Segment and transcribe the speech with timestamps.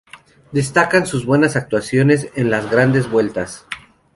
[0.51, 3.67] Destacan sus buenas actuaciones en las Grandes Vueltas.